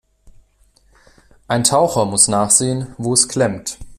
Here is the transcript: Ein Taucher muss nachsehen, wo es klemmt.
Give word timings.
Ein 1.47 1.63
Taucher 1.63 2.05
muss 2.05 2.27
nachsehen, 2.27 2.95
wo 2.97 3.13
es 3.13 3.29
klemmt. 3.29 3.77